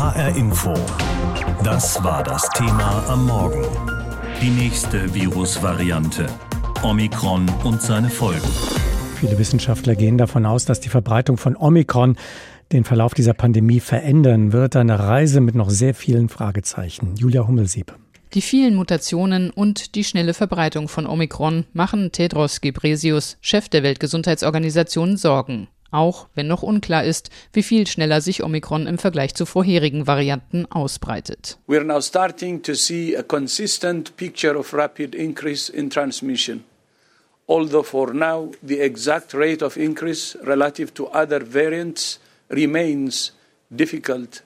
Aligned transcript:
HR 0.00 0.34
Info. 0.34 0.72
Das 1.62 2.02
war 2.02 2.24
das 2.24 2.48
Thema 2.56 3.04
am 3.06 3.26
Morgen. 3.26 3.62
Die 4.40 4.48
nächste 4.48 5.14
Virusvariante. 5.14 6.26
Omikron 6.82 7.46
und 7.64 7.82
seine 7.82 8.08
Folgen. 8.08 8.48
Viele 9.16 9.38
Wissenschaftler 9.38 9.94
gehen 9.96 10.16
davon 10.16 10.46
aus, 10.46 10.64
dass 10.64 10.80
die 10.80 10.88
Verbreitung 10.88 11.36
von 11.36 11.54
Omikron 11.54 12.16
den 12.72 12.84
Verlauf 12.84 13.12
dieser 13.12 13.34
Pandemie 13.34 13.80
verändern 13.80 14.54
wird. 14.54 14.74
Eine 14.74 14.98
Reise 14.98 15.42
mit 15.42 15.54
noch 15.54 15.68
sehr 15.68 15.92
vielen 15.92 16.30
Fragezeichen. 16.30 17.16
Julia 17.16 17.46
Hummelsieb. 17.46 17.94
Die 18.32 18.40
vielen 18.40 18.76
Mutationen 18.76 19.50
und 19.50 19.96
die 19.96 20.04
schnelle 20.04 20.32
Verbreitung 20.32 20.88
von 20.88 21.06
Omikron 21.06 21.66
machen 21.74 22.10
Tedros 22.10 22.62
Gebresius, 22.62 23.36
Chef 23.42 23.68
der 23.68 23.82
Weltgesundheitsorganisation, 23.82 25.18
Sorgen. 25.18 25.68
Auch 25.90 26.28
wenn 26.34 26.46
noch 26.46 26.62
unklar 26.62 27.04
ist, 27.04 27.30
wie 27.52 27.62
viel 27.62 27.86
schneller 27.86 28.20
sich 28.20 28.42
Omikron 28.42 28.86
im 28.86 28.98
Vergleich 28.98 29.34
zu 29.34 29.46
vorherigen 29.46 30.06
Varianten 30.06 30.66
ausbreitet. 30.66 31.58
We 31.66 31.76
are 31.76 31.84
now 31.84 32.00
starting 32.00 32.62
to 32.62 32.74
see 32.74 33.16
a 33.16 33.22
consistent 33.22 34.16
picture 34.16 34.56
of 34.56 34.72
rapid 34.72 35.14
increase 35.14 35.72
in 35.72 35.90
transmission. 35.90 36.64
Although 37.46 37.82
for 37.82 38.14
now 38.14 38.52
the 38.62 38.78
exact 38.78 39.34
rate 39.34 39.64
of 39.64 39.76
increase 39.76 40.38
relative 40.44 40.94
to 40.94 41.08
other 41.12 41.40
variants 41.44 42.20
remains 42.48 43.32
difficult. 43.70 44.42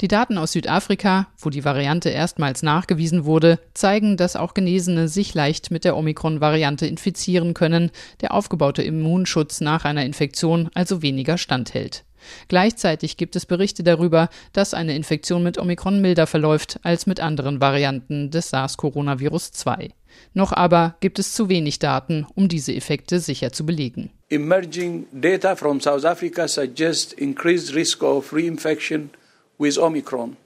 Die 0.00 0.08
Daten 0.08 0.38
aus 0.38 0.52
Südafrika, 0.52 1.28
wo 1.38 1.50
die 1.50 1.64
Variante 1.64 2.08
erstmals 2.10 2.62
nachgewiesen 2.62 3.24
wurde, 3.24 3.58
zeigen, 3.74 4.16
dass 4.16 4.36
auch 4.36 4.54
Genesene 4.54 5.08
sich 5.08 5.34
leicht 5.34 5.70
mit 5.70 5.84
der 5.84 5.96
Omikron-Variante 5.96 6.86
infizieren 6.86 7.54
können, 7.54 7.90
der 8.20 8.34
aufgebaute 8.34 8.82
Immunschutz 8.82 9.60
nach 9.60 9.84
einer 9.84 10.04
Infektion 10.04 10.70
also 10.74 11.02
weniger 11.02 11.38
standhält. 11.38 12.04
Gleichzeitig 12.48 13.16
gibt 13.16 13.36
es 13.36 13.46
Berichte 13.46 13.82
darüber, 13.82 14.28
dass 14.52 14.74
eine 14.74 14.94
Infektion 14.94 15.42
mit 15.42 15.58
Omikron 15.58 16.00
milder 16.00 16.26
verläuft 16.26 16.78
als 16.82 17.06
mit 17.06 17.20
anderen 17.20 17.60
Varianten 17.60 18.30
des 18.30 18.50
SARS-Coronavirus 18.50 19.52
2. 19.52 19.90
Noch 20.34 20.52
aber 20.52 20.96
gibt 21.00 21.18
es 21.18 21.32
zu 21.32 21.48
wenig 21.48 21.78
Daten, 21.78 22.26
um 22.34 22.48
diese 22.48 22.74
Effekte 22.74 23.20
sicher 23.20 23.52
zu 23.52 23.66
belegen. 23.66 24.10
Emerging 24.28 25.06
data 25.12 25.56
from 25.56 25.80
South 25.80 26.04
Africa 26.04 26.46
suggest 26.46 27.12
increased 27.14 27.74
risk 27.74 28.02
of 28.02 28.32
reinfection 28.32 29.10
with 29.58 29.76
Omicron. 29.78 30.36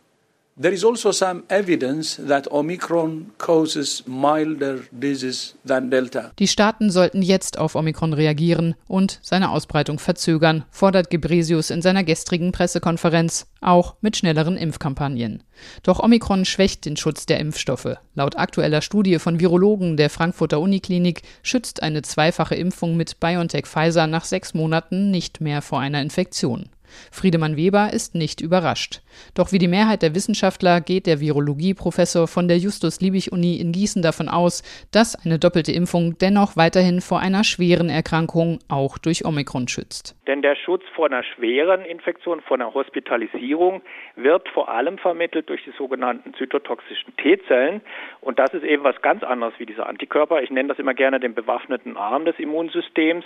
There 0.56 0.72
is 0.72 0.84
also 0.84 1.10
some 1.10 1.42
evidence 1.48 2.14
that 2.28 2.48
Omicron 2.52 3.32
causes 3.38 4.04
milder 4.06 4.82
disease 4.92 5.54
than 5.66 5.90
Delta. 5.90 6.30
Die 6.38 6.46
Staaten 6.46 6.92
sollten 6.92 7.22
jetzt 7.22 7.58
auf 7.58 7.74
Omikron 7.74 8.12
reagieren 8.12 8.76
und 8.86 9.18
seine 9.20 9.50
Ausbreitung 9.50 9.98
verzögern, 9.98 10.64
fordert 10.70 11.10
Gebresius 11.10 11.70
in 11.70 11.82
seiner 11.82 12.04
gestrigen 12.04 12.52
Pressekonferenz, 12.52 13.48
auch 13.60 13.96
mit 14.00 14.16
schnelleren 14.16 14.56
Impfkampagnen. 14.56 15.42
Doch 15.82 15.98
Omikron 15.98 16.44
schwächt 16.44 16.84
den 16.84 16.96
Schutz 16.96 17.26
der 17.26 17.40
Impfstoffe. 17.40 17.96
Laut 18.14 18.36
aktueller 18.36 18.80
Studie 18.80 19.18
von 19.18 19.40
Virologen 19.40 19.96
der 19.96 20.08
Frankfurter 20.08 20.60
Uniklinik 20.60 21.22
schützt 21.42 21.82
eine 21.82 22.02
zweifache 22.02 22.54
Impfung 22.54 22.96
mit 22.96 23.18
BioNTech 23.18 23.66
Pfizer 23.66 24.06
nach 24.06 24.24
sechs 24.24 24.54
Monaten 24.54 25.10
nicht 25.10 25.40
mehr 25.40 25.62
vor 25.62 25.80
einer 25.80 26.00
Infektion. 26.00 26.68
Friedemann 27.12 27.56
Weber 27.56 27.92
ist 27.92 28.14
nicht 28.14 28.40
überrascht. 28.40 29.00
Doch 29.34 29.52
wie 29.52 29.58
die 29.58 29.68
Mehrheit 29.68 30.02
der 30.02 30.14
Wissenschaftler 30.14 30.80
geht 30.80 31.06
der 31.06 31.20
Virologieprofessor 31.20 32.28
von 32.28 32.48
der 32.48 32.58
Justus-Liebig-Uni 32.58 33.56
in 33.56 33.72
Gießen 33.72 34.02
davon 34.02 34.28
aus, 34.28 34.62
dass 34.92 35.14
eine 35.24 35.38
doppelte 35.38 35.72
Impfung 35.72 36.16
dennoch 36.18 36.56
weiterhin 36.56 37.00
vor 37.00 37.20
einer 37.20 37.44
schweren 37.44 37.88
Erkrankung 37.88 38.58
auch 38.68 38.98
durch 38.98 39.24
Omikron 39.24 39.68
schützt. 39.68 40.16
Denn 40.26 40.42
der 40.42 40.56
Schutz 40.56 40.82
vor 40.94 41.06
einer 41.06 41.22
schweren 41.22 41.84
Infektion, 41.84 42.40
vor 42.40 42.56
einer 42.56 42.72
Hospitalisierung 42.74 43.82
wird 44.16 44.48
vor 44.48 44.68
allem 44.68 44.98
vermittelt 44.98 45.48
durch 45.48 45.64
die 45.64 45.72
sogenannten 45.76 46.34
zytotoxischen 46.34 47.16
T-Zellen. 47.16 47.80
Und 48.24 48.38
das 48.38 48.54
ist 48.54 48.64
eben 48.64 48.84
was 48.84 49.00
ganz 49.02 49.22
anderes 49.22 49.52
wie 49.58 49.66
diese 49.66 49.84
Antikörper. 49.84 50.42
Ich 50.42 50.50
nenne 50.50 50.70
das 50.70 50.78
immer 50.78 50.94
gerne 50.94 51.20
den 51.20 51.34
bewaffneten 51.34 51.98
Arm 51.98 52.24
des 52.24 52.38
Immunsystems. 52.38 53.24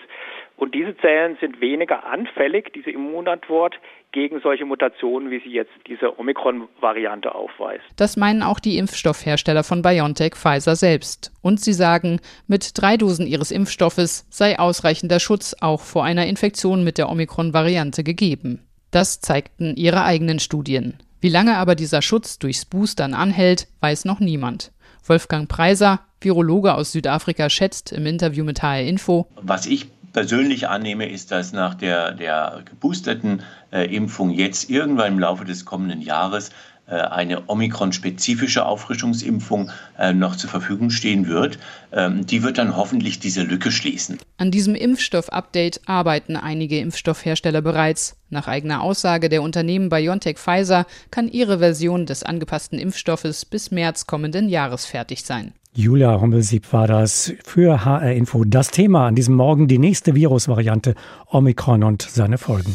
Und 0.56 0.74
diese 0.74 0.96
Zellen 0.96 1.36
sind 1.40 1.60
weniger 1.60 2.04
anfällig, 2.04 2.72
diese 2.72 2.90
Immunantwort, 2.90 3.78
gegen 4.10 4.40
solche 4.40 4.64
Mutationen, 4.64 5.30
wie 5.30 5.38
sie 5.40 5.50
jetzt 5.50 5.70
diese 5.86 6.18
Omikron-Variante 6.18 7.34
aufweist. 7.34 7.84
Das 7.96 8.16
meinen 8.16 8.42
auch 8.42 8.58
die 8.58 8.78
Impfstoffhersteller 8.78 9.62
von 9.62 9.82
BioNTech 9.82 10.34
Pfizer 10.34 10.74
selbst. 10.74 11.30
Und 11.42 11.60
sie 11.60 11.74
sagen, 11.74 12.20
mit 12.48 12.72
drei 12.74 12.96
Dosen 12.96 13.26
ihres 13.26 13.52
Impfstoffes 13.52 14.26
sei 14.30 14.58
ausreichender 14.58 15.20
Schutz 15.20 15.54
auch 15.60 15.82
vor 15.82 16.04
einer 16.04 16.26
Infektion 16.26 16.82
mit 16.82 16.98
der 16.98 17.08
Omikron-Variante 17.08 18.02
gegeben. 18.02 18.66
Das 18.90 19.20
zeigten 19.20 19.76
ihre 19.76 20.02
eigenen 20.02 20.40
Studien. 20.40 20.98
Wie 21.20 21.28
lange 21.28 21.56
aber 21.56 21.74
dieser 21.74 22.00
Schutz 22.00 22.38
durchs 22.38 22.64
Boostern 22.64 23.12
anhält, 23.12 23.68
weiß 23.80 24.04
noch 24.04 24.20
niemand. 24.20 24.72
Wolfgang 25.08 25.48
Preiser, 25.48 26.00
Virologe 26.20 26.74
aus 26.74 26.92
Südafrika, 26.92 27.50
schätzt 27.50 27.92
im 27.92 28.06
Interview 28.06 28.44
mit 28.44 28.62
HR 28.62 28.82
Info. 28.82 29.26
Was 29.40 29.66
ich 29.66 29.88
persönlich 30.12 30.68
annehme, 30.68 31.08
ist, 31.08 31.30
dass 31.30 31.52
nach 31.52 31.74
der, 31.74 32.12
der 32.12 32.62
geboosterten 32.64 33.42
äh, 33.70 33.94
Impfung 33.94 34.30
jetzt 34.30 34.70
irgendwann 34.70 35.12
im 35.12 35.18
Laufe 35.18 35.44
des 35.44 35.64
kommenden 35.64 36.00
Jahres 36.00 36.50
eine 36.94 37.48
Omikron-spezifische 37.48 38.64
Auffrischungsimpfung 38.64 39.70
äh, 39.98 40.12
noch 40.12 40.36
zur 40.36 40.50
Verfügung 40.50 40.90
stehen 40.90 41.28
wird. 41.28 41.58
Ähm, 41.92 42.26
die 42.26 42.42
wird 42.42 42.58
dann 42.58 42.76
hoffentlich 42.76 43.18
diese 43.18 43.42
Lücke 43.42 43.70
schließen. 43.70 44.18
An 44.38 44.50
diesem 44.50 44.74
Impfstoff-Update 44.74 45.82
arbeiten 45.86 46.36
einige 46.36 46.78
Impfstoffhersteller 46.78 47.60
bereits. 47.60 48.16
Nach 48.30 48.48
eigener 48.48 48.82
Aussage 48.82 49.28
der 49.28 49.42
Unternehmen 49.42 49.88
BioNTech 49.88 50.38
Pfizer 50.38 50.86
kann 51.10 51.28
ihre 51.28 51.58
Version 51.58 52.06
des 52.06 52.22
angepassten 52.22 52.78
Impfstoffes 52.78 53.44
bis 53.44 53.70
März 53.70 54.06
kommenden 54.06 54.48
Jahres 54.48 54.86
fertig 54.86 55.24
sein. 55.24 55.52
Julia 55.74 56.20
Hommelsieb 56.20 56.72
war 56.72 56.88
das 56.88 57.32
für 57.44 57.84
HR 57.84 58.12
Info. 58.12 58.44
Das 58.44 58.70
Thema 58.70 59.06
an 59.06 59.14
diesem 59.14 59.36
Morgen 59.36 59.68
die 59.68 59.78
nächste 59.78 60.14
Virusvariante 60.14 60.94
Omikron 61.30 61.84
und 61.84 62.02
seine 62.02 62.36
Folgen. 62.36 62.74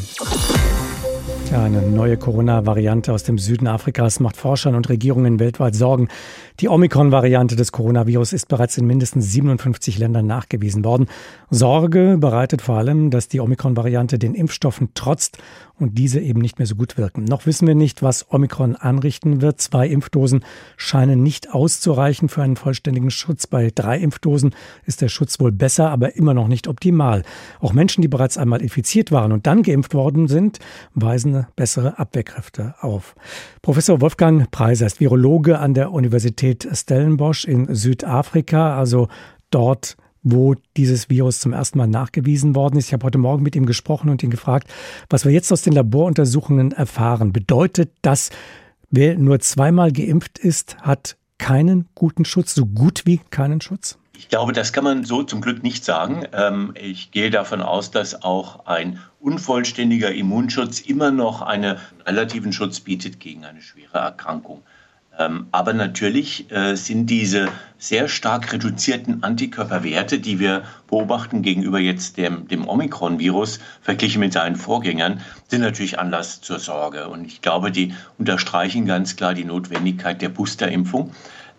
Ja, 1.54 1.62
eine 1.62 1.82
neue 1.82 2.16
Corona-Variante 2.16 3.12
aus 3.12 3.22
dem 3.22 3.38
Süden 3.38 3.68
Afrikas 3.68 4.18
macht 4.18 4.36
Forschern 4.36 4.74
und 4.74 4.88
Regierungen 4.88 5.38
weltweit 5.38 5.76
Sorgen. 5.76 6.08
Die 6.58 6.68
Omikron-Variante 6.68 7.54
des 7.54 7.70
Coronavirus 7.70 8.32
ist 8.32 8.48
bereits 8.48 8.76
in 8.76 8.88
mindestens 8.88 9.30
57 9.30 9.96
Ländern 9.98 10.26
nachgewiesen 10.26 10.84
worden. 10.84 11.06
Sorge 11.50 12.16
bereitet 12.18 12.60
vor 12.60 12.78
allem, 12.78 13.10
dass 13.10 13.28
die 13.28 13.38
Omikron-Variante 13.38 14.18
den 14.18 14.34
Impfstoffen 14.34 14.94
trotzt 14.94 15.38
und 15.78 15.98
diese 15.98 16.20
eben 16.20 16.40
nicht 16.40 16.58
mehr 16.58 16.66
so 16.66 16.76
gut 16.76 16.96
wirken. 16.96 17.24
Noch 17.24 17.46
wissen 17.46 17.66
wir 17.66 17.74
nicht, 17.74 18.02
was 18.02 18.30
Omikron 18.32 18.76
anrichten 18.76 19.40
wird. 19.40 19.60
Zwei 19.60 19.88
Impfdosen 19.88 20.44
scheinen 20.76 21.22
nicht 21.22 21.52
auszureichen 21.52 22.28
für 22.28 22.42
einen 22.42 22.56
vollständigen 22.56 23.10
Schutz. 23.10 23.46
Bei 23.46 23.70
drei 23.74 23.98
Impfdosen 23.98 24.54
ist 24.86 25.00
der 25.00 25.08
Schutz 25.08 25.40
wohl 25.40 25.52
besser, 25.52 25.90
aber 25.90 26.16
immer 26.16 26.34
noch 26.34 26.48
nicht 26.48 26.68
optimal. 26.68 27.22
Auch 27.60 27.72
Menschen, 27.72 28.02
die 28.02 28.08
bereits 28.08 28.38
einmal 28.38 28.62
infiziert 28.62 29.10
waren 29.10 29.32
und 29.32 29.46
dann 29.46 29.62
geimpft 29.62 29.94
worden 29.94 30.28
sind, 30.28 30.60
weisen 30.94 31.46
bessere 31.56 31.98
Abwehrkräfte 31.98 32.74
auf. 32.80 33.14
Professor 33.62 34.00
Wolfgang 34.00 34.50
Preiser 34.50 34.86
ist 34.86 35.00
Virologe 35.00 35.58
an 35.58 35.74
der 35.74 35.92
Universität 35.92 36.68
Stellenbosch 36.72 37.44
in 37.44 37.74
Südafrika, 37.74 38.78
also 38.78 39.08
dort 39.50 39.96
wo 40.24 40.56
dieses 40.76 41.08
Virus 41.10 41.38
zum 41.38 41.52
ersten 41.52 41.78
Mal 41.78 41.86
nachgewiesen 41.86 42.54
worden 42.54 42.78
ist. 42.78 42.88
Ich 42.88 42.92
habe 42.92 43.04
heute 43.06 43.18
Morgen 43.18 43.42
mit 43.42 43.54
ihm 43.54 43.66
gesprochen 43.66 44.08
und 44.10 44.22
ihn 44.22 44.30
gefragt, 44.30 44.68
was 45.08 45.24
wir 45.24 45.32
jetzt 45.32 45.52
aus 45.52 45.62
den 45.62 45.74
Laboruntersuchungen 45.74 46.72
erfahren. 46.72 47.32
Bedeutet 47.32 47.92
das, 48.02 48.30
wer 48.90 49.16
nur 49.16 49.38
zweimal 49.40 49.92
geimpft 49.92 50.38
ist, 50.38 50.78
hat 50.78 51.16
keinen 51.38 51.88
guten 51.94 52.24
Schutz, 52.24 52.54
so 52.54 52.64
gut 52.64 53.02
wie 53.04 53.20
keinen 53.30 53.60
Schutz? 53.60 53.98
Ich 54.16 54.28
glaube, 54.28 54.52
das 54.52 54.72
kann 54.72 54.84
man 54.84 55.04
so 55.04 55.22
zum 55.24 55.40
Glück 55.40 55.62
nicht 55.62 55.84
sagen. 55.84 56.24
Ähm, 56.32 56.72
ich 56.80 57.10
gehe 57.10 57.30
davon 57.30 57.60
aus, 57.60 57.90
dass 57.90 58.22
auch 58.22 58.66
ein 58.66 59.00
unvollständiger 59.20 60.12
Immunschutz 60.12 60.80
immer 60.80 61.10
noch 61.10 61.42
einen 61.42 61.76
relativen 62.06 62.52
Schutz 62.52 62.80
bietet 62.80 63.20
gegen 63.20 63.44
eine 63.44 63.60
schwere 63.60 63.98
Erkrankung. 63.98 64.62
Ähm, 65.18 65.46
aber 65.52 65.72
natürlich 65.72 66.50
äh, 66.50 66.74
sind 66.74 67.06
diese 67.06 67.48
sehr 67.78 68.08
stark 68.08 68.52
reduzierten 68.52 69.22
Antikörperwerte, 69.22 70.18
die 70.18 70.40
wir 70.40 70.62
beobachten 70.88 71.42
gegenüber 71.42 71.78
jetzt 71.78 72.16
dem, 72.16 72.48
dem 72.48 72.66
Omikron-Virus, 72.66 73.60
verglichen 73.82 74.20
mit 74.20 74.32
seinen 74.32 74.56
Vorgängern, 74.56 75.20
sind 75.48 75.60
natürlich 75.60 75.98
Anlass 75.98 76.40
zur 76.40 76.58
Sorge. 76.58 77.08
Und 77.08 77.26
ich 77.26 77.42
glaube, 77.42 77.70
die 77.70 77.94
unterstreichen 78.18 78.86
ganz 78.86 79.14
klar 79.16 79.34
die 79.34 79.44
Notwendigkeit 79.44 80.20
der 80.20 80.30
Boosterimpfung. 80.30 81.12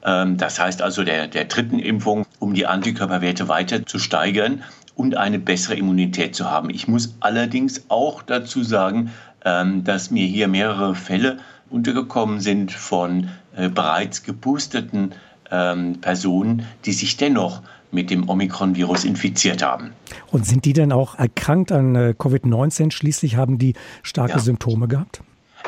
Ähm, 0.03 0.37
das 0.37 0.59
heißt 0.59 0.81
also 0.81 1.03
der, 1.03 1.27
der 1.27 1.45
dritten 1.45 1.79
Impfung, 1.79 2.25
um 2.39 2.53
die 2.53 2.65
Antikörperwerte 2.67 3.47
weiter 3.47 3.85
zu 3.85 3.99
steigern 3.99 4.63
und 4.95 5.15
eine 5.15 5.39
bessere 5.39 5.75
Immunität 5.75 6.35
zu 6.35 6.49
haben. 6.49 6.69
Ich 6.69 6.87
muss 6.87 7.15
allerdings 7.19 7.85
auch 7.89 8.21
dazu 8.21 8.63
sagen, 8.63 9.11
ähm, 9.45 9.83
dass 9.83 10.11
mir 10.11 10.25
hier 10.25 10.47
mehrere 10.47 10.95
Fälle 10.95 11.37
untergekommen 11.69 12.39
sind 12.39 12.71
von 12.71 13.29
äh, 13.55 13.69
bereits 13.69 14.23
geboosteten 14.23 15.13
ähm, 15.51 15.99
Personen, 16.01 16.65
die 16.85 16.93
sich 16.93 17.17
dennoch 17.17 17.61
mit 17.91 18.09
dem 18.09 18.27
Omikron-Virus 18.27 19.05
infiziert 19.05 19.63
haben. 19.63 19.93
Und 20.31 20.45
sind 20.45 20.65
die 20.65 20.73
denn 20.73 20.91
auch 20.91 21.17
erkrankt 21.17 21.71
an 21.71 21.95
äh, 21.95 22.13
Covid-19? 22.17 22.91
Schließlich 22.91 23.37
haben 23.37 23.57
die 23.57 23.73
starke 24.03 24.33
ja. 24.33 24.39
Symptome 24.39 24.87
gehabt? 24.87 25.21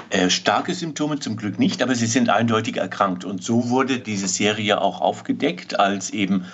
Äh, 0.09 0.29
starke 0.29 0.73
Symptome 0.73 1.19
zum 1.19 1.35
Glück 1.35 1.59
nicht, 1.59 1.81
aber 1.81 1.95
sie 1.95 2.05
sind 2.05 2.29
eindeutig 2.29 2.77
erkrankt. 2.77 3.25
Und 3.25 3.44
so 3.44 3.69
wurde 3.69 3.99
diese 3.99 4.27
Serie 4.27 4.79
auch 4.79 5.01
aufgedeckt, 5.01 5.79
als 5.79 6.11
eben 6.11 6.45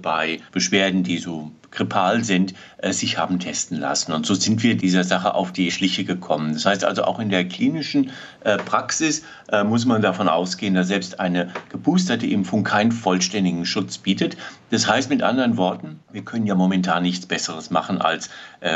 bei 0.00 0.40
Beschwerden, 0.52 1.02
die 1.02 1.18
so 1.18 1.52
grippal 1.72 2.22
sind, 2.22 2.54
äh, 2.78 2.92
sich 2.92 3.18
haben 3.18 3.40
testen 3.40 3.80
lassen. 3.80 4.12
Und 4.12 4.26
so 4.26 4.34
sind 4.34 4.62
wir 4.62 4.76
dieser 4.76 5.02
Sache 5.02 5.34
auf 5.34 5.52
die 5.52 5.70
Schliche 5.72 6.04
gekommen. 6.04 6.52
Das 6.52 6.64
heißt 6.64 6.84
also 6.84 7.04
auch 7.04 7.18
in 7.18 7.30
der 7.30 7.48
klinischen 7.48 8.10
äh, 8.44 8.58
Praxis 8.58 9.24
äh, 9.50 9.64
muss 9.64 9.84
man 9.84 10.02
davon 10.02 10.28
ausgehen, 10.28 10.74
dass 10.74 10.88
selbst 10.88 11.18
eine 11.18 11.50
geboosterte 11.70 12.26
Impfung 12.26 12.62
keinen 12.62 12.92
vollständigen 12.92 13.66
Schutz 13.66 13.98
bietet. 13.98 14.36
Das 14.70 14.86
heißt 14.86 15.10
mit 15.10 15.22
anderen 15.22 15.56
Worten, 15.56 16.00
wir 16.12 16.22
können 16.22 16.46
ja 16.46 16.54
momentan 16.54 17.02
nichts 17.02 17.26
Besseres 17.26 17.70
machen, 17.70 18.00
als 18.00 18.30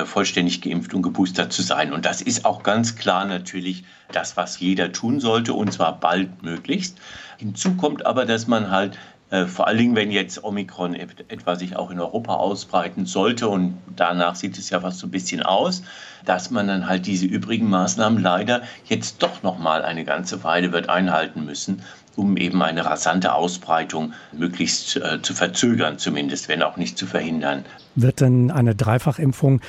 vollständig 0.04 0.60
geimpft 0.62 0.92
und 0.94 1.02
geboostert 1.02 1.52
zu 1.52 1.62
sein. 1.62 1.92
Und 1.92 2.04
das 2.04 2.20
ist 2.20 2.44
auch 2.44 2.64
ganz 2.64 2.96
klar 2.96 3.24
natürlich 3.24 3.84
das, 4.12 4.36
was 4.36 4.58
jeder 4.58 4.92
tun 4.92 5.20
sollte, 5.20 5.54
und 5.54 5.72
zwar 5.72 6.00
bald 6.00 6.42
möglichst. 6.42 6.98
Hinzu 7.38 7.74
kommt 7.76 8.04
aber, 8.04 8.24
dass 8.24 8.46
man 8.46 8.70
halt 8.70 8.94
äh, 8.94 8.98
vor 9.48 9.66
allen 9.66 9.78
Dingen, 9.78 9.96
wenn 9.96 10.12
jetzt 10.12 10.44
Omikron 10.44 10.94
etwa 10.94 11.56
sich 11.56 11.74
auch 11.74 11.90
in 11.90 11.98
Europa 11.98 12.34
ausbreiten 12.34 13.06
sollte 13.06 13.48
und 13.48 13.76
danach 13.96 14.36
sieht 14.36 14.56
es 14.56 14.70
ja 14.70 14.80
fast 14.80 15.00
so 15.00 15.08
ein 15.08 15.10
bisschen 15.10 15.42
aus, 15.42 15.82
dass 16.24 16.50
man 16.52 16.68
dann 16.68 16.88
halt 16.88 17.06
diese 17.06 17.26
übrigen 17.26 17.68
Maßnahmen 17.68 18.22
leider 18.22 18.62
jetzt 18.84 19.24
doch 19.24 19.42
noch 19.42 19.58
mal 19.58 19.82
eine 19.82 20.04
ganze 20.04 20.44
Weile 20.44 20.70
wird 20.70 20.88
einhalten 20.88 21.44
müssen, 21.44 21.82
um 22.16 22.36
eben 22.36 22.62
eine 22.62 22.84
rasante 22.84 23.34
Ausbreitung 23.34 24.12
möglichst 24.32 24.96
äh, 24.96 25.20
zu 25.22 25.34
verzögern, 25.34 25.98
zumindest, 25.98 26.48
wenn 26.48 26.62
auch 26.62 26.76
nicht 26.76 26.98
zu 26.98 27.06
verhindern. 27.06 27.64
Wird 27.94 28.20
denn 28.20 28.50
eine 28.50 28.74
Dreifachimpfung, 28.74 29.60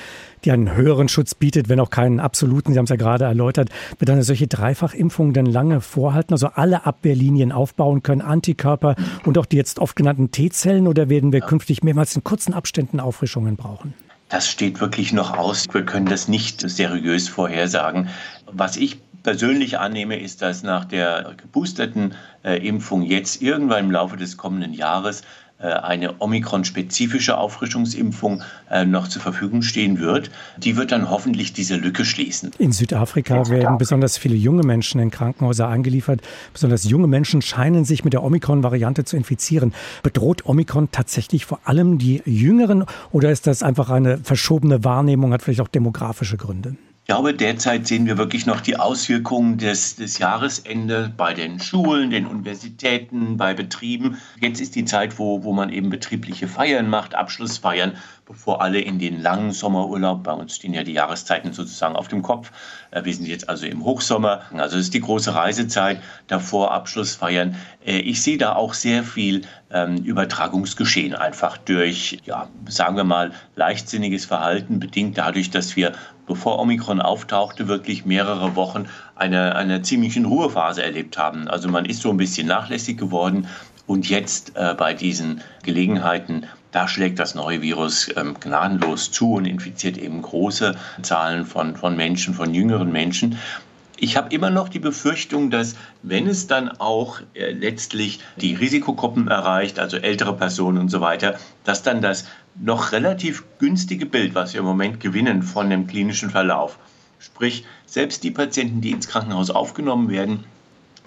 die 0.44 0.52
einen 0.52 0.74
höheren 0.74 1.08
Schutz 1.08 1.34
bietet, 1.34 1.68
wenn 1.68 1.80
auch 1.80 1.90
keinen 1.90 2.20
absoluten, 2.20 2.72
Sie 2.72 2.78
haben 2.78 2.84
es 2.84 2.90
ja 2.90 2.96
gerade 2.96 3.24
erläutert, 3.24 3.70
wird 3.98 4.10
eine 4.10 4.22
solche 4.22 4.46
Dreifachimpfung 4.46 5.32
denn 5.32 5.46
lange 5.46 5.80
vorhalten, 5.80 6.34
also 6.34 6.48
alle 6.48 6.86
Abwehrlinien 6.86 7.52
aufbauen 7.52 8.02
können, 8.02 8.22
Antikörper 8.22 8.96
und 9.24 9.38
auch 9.38 9.46
die 9.46 9.56
jetzt 9.56 9.78
oft 9.78 9.96
genannten 9.96 10.30
T-Zellen, 10.30 10.86
oder 10.86 11.08
werden 11.08 11.32
wir 11.32 11.40
künftig 11.40 11.82
mehrmals 11.82 12.16
in 12.16 12.24
kurzen 12.24 12.54
Abständen 12.54 13.00
Auffrischungen 13.00 13.56
brauchen? 13.56 13.94
Das 14.28 14.48
steht 14.48 14.80
wirklich 14.80 15.12
noch 15.12 15.36
aus. 15.38 15.66
Wir 15.72 15.84
können 15.84 16.06
das 16.06 16.28
nicht 16.28 16.60
seriös 16.60 17.28
vorhersagen. 17.28 18.08
Was 18.46 18.76
ich 18.76 18.98
persönlich 19.22 19.78
annehme, 19.78 20.18
ist, 20.18 20.42
dass 20.42 20.62
nach 20.62 20.84
der 20.84 21.34
geboosterten 21.36 22.14
äh, 22.44 22.66
Impfung 22.66 23.02
jetzt 23.02 23.42
irgendwann 23.42 23.84
im 23.84 23.90
Laufe 23.90 24.16
des 24.16 24.36
kommenden 24.36 24.72
Jahres 24.72 25.22
äh, 25.60 25.66
eine 25.66 26.20
Omikron-spezifische 26.20 27.36
Auffrischungsimpfung 27.36 28.42
äh, 28.70 28.84
noch 28.84 29.08
zur 29.08 29.20
Verfügung 29.20 29.62
stehen 29.62 29.98
wird. 29.98 30.30
Die 30.56 30.76
wird 30.76 30.92
dann 30.92 31.10
hoffentlich 31.10 31.52
diese 31.52 31.74
Lücke 31.74 32.04
schließen. 32.04 32.52
In 32.58 32.70
Südafrika 32.70 33.48
werden 33.48 33.76
besonders 33.76 34.18
viele 34.18 34.36
junge 34.36 34.62
Menschen 34.62 35.00
in 35.00 35.10
Krankenhäuser 35.10 35.66
eingeliefert. 35.66 36.20
Besonders 36.52 36.84
junge 36.84 37.08
Menschen 37.08 37.42
scheinen 37.42 37.84
sich 37.84 38.04
mit 38.04 38.12
der 38.12 38.22
Omikron-Variante 38.22 39.02
zu 39.04 39.16
infizieren. 39.16 39.74
Bedroht 40.04 40.46
Omikron 40.46 40.92
tatsächlich 40.92 41.44
vor 41.44 41.58
allem 41.64 41.98
die 41.98 42.22
Jüngeren 42.24 42.84
oder 43.10 43.32
ist 43.32 43.48
das 43.48 43.64
einfach 43.64 43.90
eine 43.90 44.18
verschobene 44.18 44.84
Wahrnehmung, 44.84 45.32
hat 45.32 45.42
vielleicht 45.42 45.60
auch 45.60 45.68
demografische 45.68 46.36
Gründe? 46.36 46.76
Ich 47.10 47.14
glaube, 47.14 47.32
derzeit 47.32 47.86
sehen 47.86 48.04
wir 48.04 48.18
wirklich 48.18 48.44
noch 48.44 48.60
die 48.60 48.76
Auswirkungen 48.76 49.56
des, 49.56 49.96
des 49.96 50.18
Jahresendes 50.18 51.08
bei 51.16 51.32
den 51.32 51.58
Schulen, 51.58 52.10
den 52.10 52.26
Universitäten, 52.26 53.38
bei 53.38 53.54
Betrieben. 53.54 54.18
Jetzt 54.42 54.60
ist 54.60 54.74
die 54.74 54.84
Zeit, 54.84 55.18
wo, 55.18 55.42
wo 55.42 55.54
man 55.54 55.70
eben 55.70 55.88
betriebliche 55.88 56.48
Feiern 56.48 56.90
macht, 56.90 57.14
Abschlussfeiern, 57.14 57.96
bevor 58.28 58.60
alle 58.60 58.78
in 58.78 58.98
den 58.98 59.22
langen 59.22 59.52
Sommerurlaub, 59.52 60.22
bei 60.22 60.32
uns 60.32 60.54
stehen 60.54 60.74
ja 60.74 60.84
die 60.84 60.92
Jahreszeiten 60.92 61.54
sozusagen 61.54 61.96
auf 61.96 62.08
dem 62.08 62.20
Kopf, 62.20 62.52
äh, 62.90 63.02
wir 63.04 63.14
sind 63.14 63.26
jetzt 63.26 63.48
also 63.48 63.66
im 63.66 63.82
Hochsommer, 63.82 64.42
also 64.52 64.76
es 64.76 64.84
ist 64.84 64.94
die 64.94 65.00
große 65.00 65.34
Reisezeit, 65.34 66.00
davor 66.26 66.72
Abschlussfeiern. 66.72 67.56
Äh, 67.86 68.00
ich 68.00 68.22
sehe 68.22 68.36
da 68.36 68.54
auch 68.54 68.74
sehr 68.74 69.02
viel 69.02 69.42
ähm, 69.72 69.96
Übertragungsgeschehen 69.96 71.14
einfach 71.14 71.56
durch, 71.56 72.18
ja, 72.26 72.48
sagen 72.68 72.96
wir 72.96 73.04
mal, 73.04 73.32
leichtsinniges 73.56 74.26
Verhalten, 74.26 74.78
bedingt 74.78 75.16
dadurch, 75.16 75.50
dass 75.50 75.74
wir 75.74 75.92
bevor 76.26 76.58
Omikron 76.58 77.00
auftauchte, 77.00 77.68
wirklich 77.68 78.04
mehrere 78.04 78.54
Wochen 78.54 78.86
eine, 79.16 79.56
eine 79.56 79.80
ziemlichen 79.80 80.26
Ruhephase 80.26 80.82
erlebt 80.82 81.16
haben. 81.16 81.48
Also 81.48 81.70
man 81.70 81.86
ist 81.86 82.02
so 82.02 82.10
ein 82.10 82.18
bisschen 82.18 82.46
nachlässig 82.46 82.98
geworden 82.98 83.48
und 83.88 84.08
jetzt 84.08 84.52
äh, 84.54 84.74
bei 84.74 84.94
diesen 84.94 85.40
Gelegenheiten 85.64 86.46
da 86.70 86.86
schlägt 86.86 87.18
das 87.18 87.34
neue 87.34 87.62
Virus 87.62 88.10
ähm, 88.16 88.34
gnadenlos 88.38 89.10
zu 89.10 89.34
und 89.34 89.46
infiziert 89.46 89.96
eben 89.96 90.20
große 90.20 90.76
Zahlen 91.02 91.46
von, 91.46 91.76
von 91.76 91.96
Menschen, 91.96 92.34
von 92.34 92.52
jüngeren 92.52 92.92
Menschen. 92.92 93.38
Ich 93.96 94.16
habe 94.16 94.32
immer 94.32 94.50
noch 94.50 94.68
die 94.68 94.78
Befürchtung, 94.78 95.50
dass 95.50 95.74
wenn 96.02 96.28
es 96.28 96.46
dann 96.46 96.68
auch 96.68 97.20
äh, 97.34 97.50
letztlich 97.52 98.20
die 98.36 98.54
Risikogruppen 98.54 99.28
erreicht, 99.28 99.78
also 99.78 99.96
ältere 99.96 100.36
Personen 100.36 100.78
und 100.78 100.88
so 100.90 101.00
weiter, 101.00 101.38
dass 101.64 101.82
dann 101.82 102.02
das 102.02 102.26
noch 102.54 102.92
relativ 102.92 103.44
günstige 103.58 104.06
Bild, 104.06 104.34
was 104.34 104.52
wir 104.52 104.60
im 104.60 104.66
Moment 104.66 105.00
gewinnen 105.00 105.42
von 105.42 105.70
dem 105.70 105.86
klinischen 105.86 106.30
Verlauf, 106.30 106.78
sprich 107.18 107.64
selbst 107.86 108.22
die 108.24 108.30
Patienten, 108.30 108.82
die 108.82 108.90
ins 108.90 109.08
Krankenhaus 109.08 109.50
aufgenommen 109.50 110.10
werden, 110.10 110.44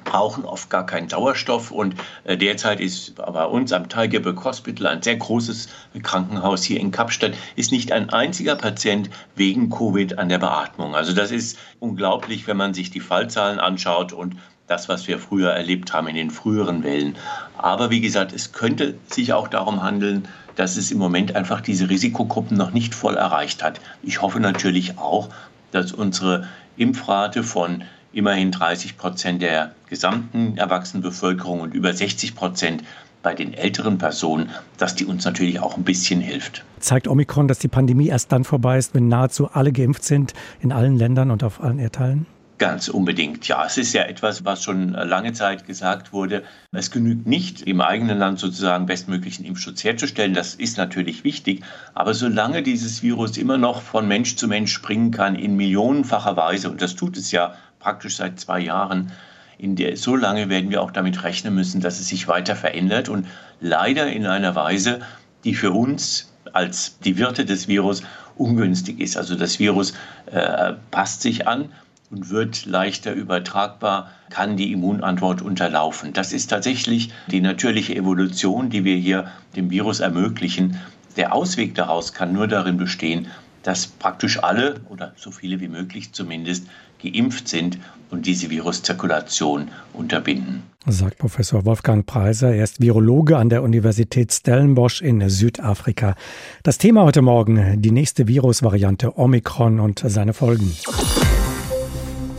brauchen 0.03 0.45
oft 0.45 0.69
gar 0.69 0.85
keinen 0.85 1.09
Sauerstoff. 1.09 1.71
Und 1.71 1.95
äh, 2.23 2.37
derzeit 2.37 2.79
ist 2.79 3.15
bei 3.15 3.45
uns 3.45 3.71
am 3.73 3.89
Tigerberg 3.89 4.43
Hospital, 4.43 4.87
ein 4.87 5.01
sehr 5.01 5.17
großes 5.17 5.69
Krankenhaus 6.03 6.63
hier 6.63 6.79
in 6.79 6.91
Kapstadt, 6.91 7.33
ist 7.55 7.71
nicht 7.71 7.91
ein 7.91 8.09
einziger 8.09 8.55
Patient 8.55 9.09
wegen 9.35 9.69
Covid 9.69 10.17
an 10.17 10.29
der 10.29 10.39
Beatmung. 10.39 10.95
Also 10.95 11.13
das 11.13 11.31
ist 11.31 11.57
unglaublich, 11.79 12.47
wenn 12.47 12.57
man 12.57 12.73
sich 12.73 12.89
die 12.89 12.99
Fallzahlen 12.99 13.59
anschaut 13.59 14.13
und 14.13 14.35
das, 14.67 14.87
was 14.87 15.07
wir 15.07 15.19
früher 15.19 15.51
erlebt 15.51 15.93
haben 15.93 16.07
in 16.07 16.15
den 16.15 16.31
früheren 16.31 16.83
Wellen. 16.83 17.17
Aber 17.57 17.89
wie 17.89 17.99
gesagt, 17.99 18.31
es 18.31 18.53
könnte 18.53 18.95
sich 19.07 19.33
auch 19.33 19.49
darum 19.49 19.83
handeln, 19.83 20.27
dass 20.55 20.77
es 20.77 20.91
im 20.91 20.97
Moment 20.97 21.35
einfach 21.35 21.61
diese 21.61 21.89
Risikogruppen 21.89 22.57
noch 22.57 22.71
nicht 22.71 22.95
voll 22.95 23.15
erreicht 23.15 23.63
hat. 23.63 23.81
Ich 24.01 24.21
hoffe 24.21 24.39
natürlich 24.39 24.97
auch, 24.97 25.29
dass 25.71 25.91
unsere 25.91 26.47
Impfrate 26.77 27.43
von 27.43 27.83
immerhin 28.13 28.51
30 28.51 28.97
Prozent 28.97 29.41
der 29.41 29.73
gesamten 29.89 30.57
Erwachsenenbevölkerung 30.57 31.61
und 31.61 31.73
über 31.73 31.93
60 31.93 32.35
Prozent 32.35 32.83
bei 33.23 33.33
den 33.33 33.53
älteren 33.53 33.97
Personen, 33.97 34.49
dass 34.77 34.95
die 34.95 35.05
uns 35.05 35.25
natürlich 35.25 35.59
auch 35.59 35.77
ein 35.77 35.83
bisschen 35.83 36.21
hilft. 36.21 36.63
Zeigt 36.79 37.07
Omikron, 37.07 37.47
dass 37.47 37.59
die 37.59 37.67
Pandemie 37.67 38.07
erst 38.07 38.31
dann 38.31 38.43
vorbei 38.43 38.77
ist, 38.77 38.95
wenn 38.95 39.07
nahezu 39.07 39.49
alle 39.51 39.71
geimpft 39.71 40.03
sind 40.03 40.33
in 40.59 40.71
allen 40.71 40.97
Ländern 40.97 41.31
und 41.31 41.43
auf 41.43 41.61
allen 41.61 41.79
Erdteilen? 41.79 42.25
Ganz 42.57 42.89
unbedingt. 42.89 43.47
Ja, 43.47 43.65
es 43.65 43.79
ist 43.79 43.93
ja 43.93 44.03
etwas, 44.03 44.45
was 44.45 44.61
schon 44.61 44.89
lange 44.89 45.33
Zeit 45.33 45.65
gesagt 45.65 46.13
wurde. 46.13 46.43
Es 46.71 46.91
genügt 46.91 47.25
nicht, 47.25 47.61
im 47.63 47.81
eigenen 47.81 48.19
Land 48.19 48.37
sozusagen 48.37 48.85
bestmöglichen 48.85 49.45
Impfschutz 49.45 49.83
herzustellen. 49.83 50.35
Das 50.35 50.53
ist 50.53 50.77
natürlich 50.77 51.23
wichtig. 51.23 51.63
Aber 51.95 52.13
solange 52.13 52.61
dieses 52.61 53.01
Virus 53.01 53.37
immer 53.37 53.57
noch 53.57 53.81
von 53.81 54.07
Mensch 54.07 54.35
zu 54.35 54.47
Mensch 54.47 54.71
springen 54.71 55.09
kann 55.09 55.33
in 55.33 55.55
millionenfacher 55.55 56.37
Weise, 56.37 56.69
und 56.69 56.83
das 56.83 56.95
tut 56.95 57.17
es 57.17 57.31
ja 57.31 57.55
praktisch 57.81 58.17
seit 58.17 58.39
zwei 58.39 58.59
Jahren, 58.59 59.11
in 59.57 59.75
der, 59.75 59.95
so 59.95 60.15
lange 60.15 60.49
werden 60.49 60.69
wir 60.71 60.81
auch 60.81 60.91
damit 60.91 61.23
rechnen 61.23 61.53
müssen, 61.53 61.81
dass 61.81 61.99
es 61.99 62.07
sich 62.07 62.27
weiter 62.27 62.55
verändert 62.55 63.09
und 63.09 63.27
leider 63.59 64.11
in 64.11 64.25
einer 64.25 64.55
Weise, 64.55 65.01
die 65.43 65.53
für 65.53 65.71
uns 65.71 66.31
als 66.53 66.97
die 66.99 67.17
Wirte 67.17 67.45
des 67.45 67.67
Virus 67.67 68.01
ungünstig 68.37 68.99
ist. 68.99 69.17
Also 69.17 69.35
das 69.35 69.59
Virus 69.59 69.93
äh, 70.31 70.73
passt 70.89 71.21
sich 71.21 71.47
an 71.47 71.69
und 72.09 72.29
wird 72.29 72.65
leichter 72.65 73.13
übertragbar, 73.13 74.11
kann 74.29 74.57
die 74.57 74.71
Immunantwort 74.71 75.41
unterlaufen. 75.41 76.13
Das 76.13 76.33
ist 76.33 76.47
tatsächlich 76.47 77.11
die 77.27 77.41
natürliche 77.41 77.95
Evolution, 77.95 78.69
die 78.69 78.83
wir 78.83 78.95
hier 78.95 79.31
dem 79.55 79.69
Virus 79.69 79.99
ermöglichen. 79.99 80.79
Der 81.17 81.33
Ausweg 81.33 81.75
daraus 81.75 82.13
kann 82.13 82.33
nur 82.33 82.47
darin 82.47 82.77
bestehen, 82.77 83.27
dass 83.63 83.87
praktisch 83.87 84.43
alle 84.43 84.81
oder 84.89 85.13
so 85.15 85.31
viele 85.31 85.59
wie 85.59 85.67
möglich 85.67 86.13
zumindest 86.13 86.67
geimpft 87.01 87.47
sind 87.47 87.77
und 88.09 88.25
diese 88.25 88.49
Viruszirkulation 88.49 89.69
unterbinden. 89.93 90.63
Sagt 90.85 91.19
Professor 91.19 91.65
Wolfgang 91.65 92.05
Preiser. 92.05 92.53
Er 92.53 92.63
ist 92.63 92.81
Virologe 92.81 93.37
an 93.37 93.49
der 93.49 93.63
Universität 93.63 94.33
Stellenbosch 94.33 95.01
in 95.01 95.29
Südafrika. 95.29 96.15
Das 96.63 96.77
Thema 96.77 97.03
heute 97.03 97.21
Morgen, 97.21 97.81
die 97.81 97.91
nächste 97.91 98.27
Virusvariante 98.27 99.17
Omikron 99.17 99.79
und 99.79 100.03
seine 100.05 100.33
Folgen. 100.33 100.75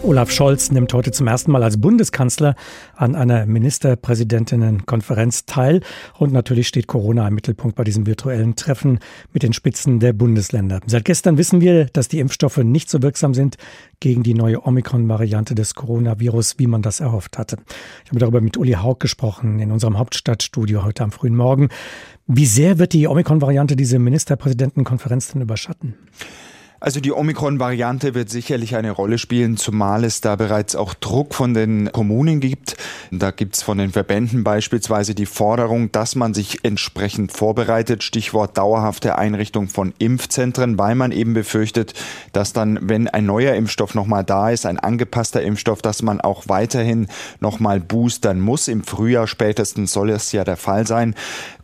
Olaf 0.05 0.33
Scholz 0.33 0.73
nimmt 0.73 0.93
heute 0.95 1.13
zum 1.13 1.29
ersten 1.29 1.53
Mal 1.53 1.63
als 1.63 1.81
Bundeskanzler 1.81 2.57
an 2.97 3.15
einer 3.15 3.47
Ministerpräsidentinnenkonferenz 3.47 5.47
teil. 5.47 5.81
Und 6.19 6.33
natürlich 6.33 6.67
steht 6.67 6.89
Corona 6.89 7.29
im 7.29 7.35
Mittelpunkt 7.35 7.77
bei 7.77 7.85
diesem 7.85 8.05
virtuellen 8.05 8.57
Treffen 8.57 8.99
mit 9.33 9.45
den 9.45 9.53
Spitzen 9.53 10.01
der 10.01 10.13
Bundesländer. 10.13 10.81
Seit 10.87 11.05
gestern 11.05 11.39
wissen 11.39 11.61
wir, 11.61 11.85
dass 11.87 12.09
die 12.09 12.19
Impfstoffe 12.19 12.59
nicht 12.59 12.91
so 12.91 13.01
wirksam 13.01 13.33
sind 13.33 13.59
gegen 14.01 14.25
die 14.25 14.35
neue 14.35 14.67
Omikron-Variante 14.67 15.55
des 15.55 15.77
Coronavirus, 15.77 16.59
wie 16.59 16.67
man 16.67 16.83
das 16.83 16.99
erhofft 16.99 17.39
hatte. 17.39 17.59
Ich 18.05 18.11
habe 18.11 18.19
darüber 18.19 18.41
mit 18.41 18.57
Uli 18.57 18.73
Haug 18.73 18.97
gesprochen 18.99 19.61
in 19.61 19.71
unserem 19.71 19.99
Hauptstadtstudio 19.99 20.85
heute 20.85 21.05
am 21.05 21.13
frühen 21.13 21.37
Morgen. 21.37 21.69
Wie 22.27 22.47
sehr 22.47 22.79
wird 22.79 22.93
die 22.93 23.07
Omikron-Variante 23.07 23.77
diese 23.77 24.01
Ministerpräsidentenkonferenz 24.01 25.33
denn 25.33 25.43
überschatten? 25.43 25.95
Also 26.83 26.99
die 26.99 27.13
Omikron-Variante 27.13 28.13
wird 28.15 28.29
sicherlich 28.29 28.75
eine 28.75 28.91
Rolle 28.91 29.17
spielen, 29.17 29.57
zumal 29.57 30.03
es 30.03 30.21
da 30.21 30.35
bereits 30.35 30.75
auch 30.75 30.95
Druck 30.95 31.33
von 31.33 31.55
den 31.55 31.93
Kommunen 31.93 32.41
gibt. 32.41 32.77
Da 33.15 33.31
gibt 33.31 33.57
es 33.57 33.63
von 33.63 33.77
den 33.77 33.91
Verbänden 33.91 34.43
beispielsweise 34.43 35.15
die 35.15 35.27
Forderung, 35.27 35.93
dass 35.93 36.15
man 36.15 36.33
sich 36.33 36.65
entsprechend 36.65 37.31
vorbereitet. 37.31 38.03
Stichwort 38.03 38.57
dauerhafte 38.57 39.19
Einrichtung 39.19 39.69
von 39.69 39.93
Impfzentren, 39.99 40.79
weil 40.79 40.95
man 40.95 41.13
eben 41.13 41.35
befürchtet, 41.35 41.93
dass 42.33 42.55
dann, 42.55 42.79
wenn 42.81 43.09
ein 43.09 43.27
neuer 43.27 43.55
Impfstoff 43.55 43.95
nochmal 43.95 44.25
da 44.25 44.49
ist, 44.49 44.65
ein 44.65 44.79
angepasster 44.79 45.43
Impfstoff, 45.43 45.83
dass 45.83 46.01
man 46.01 46.23
auch 46.23 46.45
weiterhin 46.47 47.07
nochmal 47.39 47.81
boostern 47.81 48.41
muss. 48.41 48.67
Im 48.67 48.83
Frühjahr 48.83 49.27
spätestens 49.27 49.93
soll 49.93 50.09
es 50.09 50.33
ja 50.33 50.45
der 50.45 50.57
Fall 50.57 50.87
sein. 50.87 51.15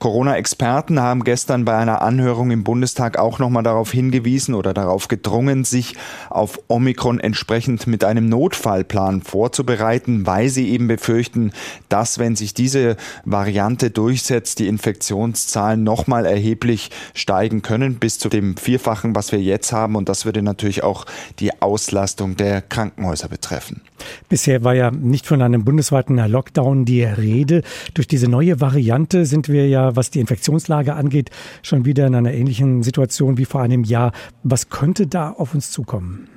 Corona-Experten 0.01 1.01
haben 1.01 1.25
gestern 1.25 1.65
bei 1.65 1.79
einer 1.79 2.03
Anhörung 2.03 2.51
im 2.51 2.63
Bundestag 2.63 3.19
auch 3.19 3.39
nochmal 3.39 3.63
darauf 3.63 3.91
hingewiesen 3.91 4.55
oder 4.55 4.75
darauf 4.75 5.09
gedrungen, 5.09 5.65
sich 5.65 5.97
auf 6.29 6.61
Omikron 6.69 7.21
entsprechend 7.21 7.87
mit 7.87 8.05
einem 8.05 8.29
Notfallplan 8.29 9.23
vorzubereiten, 9.23 10.27
weil 10.27 10.51
sie 10.51 10.69
eben 10.69 10.89
befürchten, 10.89 11.38
dass 11.89 12.19
wenn 12.19 12.37
sich 12.37 12.55
diese 12.55 12.97
Variante 13.25 13.91
durchsetzt, 13.91 14.59
die 14.59 14.69
Infektionszahlen 14.69 15.83
nochmal 15.83 16.27
erheblich 16.27 16.91
steigen 17.15 17.63
können, 17.63 17.97
bis 17.97 18.19
zu 18.19 18.29
dem 18.29 18.57
Vierfachen, 18.57 19.15
was 19.15 19.33
wir 19.33 19.41
jetzt 19.41 19.73
haben. 19.73 19.97
Und 19.97 20.09
das 20.09 20.25
würde 20.25 20.43
natürlich 20.43 20.83
auch 20.83 21.07
die 21.39 21.61
Auslastung 21.61 22.37
der 22.37 22.63
Krankenhäuser 22.63 23.29
betreffen. 23.29 23.81
Bisher 24.29 24.63
war 24.65 24.75
ja 24.75 24.91
nicht 24.91 25.27
von 25.27 25.43
einem 25.43 25.65
bundesweiten 25.65 26.17
Lockdown 26.17 26.85
die 26.85 27.03
Rede. 27.03 27.63
Durch 27.95 28.07
diese 28.07 28.29
neue 28.29 28.61
Variante 28.61 29.27
sind 29.27 29.49
wir 29.49 29.69
ja, 29.69 29.97
was 29.97 30.11
die 30.11 30.21
Infektionslage 30.21 30.95
angeht, 30.95 31.31
schon 31.63 31.85
wieder 31.85 32.07
in 32.07 32.15
einer 32.15 32.33
ähnlichen 32.33 32.83
Situation 32.83 33.39
wie 33.39 33.45
vor 33.45 33.63
einem 33.63 33.85
Jahr. 33.85 34.13
Was 34.43 34.69
könnte 34.71 35.07
da 35.07 35.31
auf 35.31 35.55
uns 35.55 35.71
zukommen? 35.71 36.29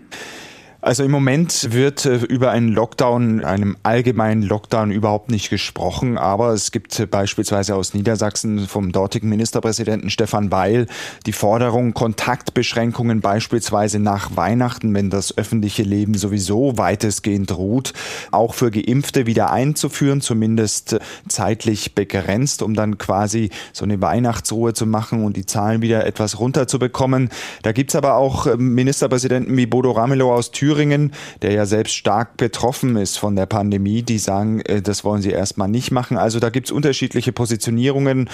Also 0.84 1.04
im 1.04 1.12
Moment 1.12 1.74
wird 1.74 2.08
äh, 2.08 2.16
über 2.16 2.50
einen 2.50 2.70
Lockdown, 2.70 3.46
einem 3.46 3.78
allgemeinen 3.84 4.42
Lockdown 4.42 4.90
überhaupt 4.90 5.30
nicht 5.30 5.52
gesprochen, 5.52 6.18
aber 6.18 6.54
es 6.54 6.72
gibt 6.72 7.00
äh, 7.00 7.06
beispielsweise 7.06 7.76
aus 7.76 7.94
Niedersachsen 7.94 8.68
vom 8.68 8.92
dortigen 8.92 9.30
Ministerpräsidenten 9.30 10.10
Stefan 10.10 10.52
Weil 10.52 10.88
die 11.28 11.34
Forderung, 11.34 11.94
Kontaktbeschränkungen 11.94 13.22
beispielsweise 13.22 14.00
nach 14.00 14.36
Weihnachten, 14.36 14.92
wenn 14.96 15.12
das 15.12 15.38
öffentliche 15.38 15.84
Leben 15.84 16.16
sowieso 16.16 16.80
weitestgehend 16.80 17.56
ruht, 17.56 17.94
auch 18.32 18.56
für 18.56 18.72
Geimpfte 18.72 19.28
wieder 19.28 19.52
einzuführen, 19.52 20.20
zumindest 20.20 20.94
äh, 20.94 21.00
zeitlich 21.28 21.94
begrenzt, 21.94 22.64
um 22.64 22.74
dann 22.74 22.98
quasi 22.98 23.52
so 23.72 23.86
eine 23.86 24.02
Weihnachtsruhe 24.02 24.74
zu 24.74 24.88
machen 24.88 25.26
und 25.26 25.38
die 25.38 25.46
Zahlen 25.46 25.84
wieder 25.84 26.08
etwas 26.08 26.40
runterzubekommen. 26.40 27.30
Da 27.62 27.72
gibt's 27.72 27.96
aber 27.96 28.16
auch 28.16 28.58
Ministerpräsidenten 28.58 29.56
wie 29.56 29.68
Bodo 29.68 29.92
Ramelow 29.92 30.34
aus 30.34 30.50
Thüringen, 30.50 30.71
Thüringen, 30.72 31.12
der 31.42 31.52
ja 31.52 31.66
selbst 31.66 31.94
stark 31.96 32.38
betroffen 32.38 32.96
ist 32.96 33.18
von 33.18 33.36
der 33.36 33.46
Pandemie, 33.46 34.04
die 34.04 34.18
sagen, 34.18 34.62
äh, 34.62 34.82
das 34.82 35.04
wollen 35.04 35.22
sie 35.22 35.32
erstmal 35.32 35.68
nicht 35.68 35.92
machen. 35.92 36.18
Also 36.18 36.40
da 36.40 36.50
gibt 36.50 36.68
es 36.68 36.72
unterschiedliche 36.72 37.34
Positionierungen. 37.34 38.30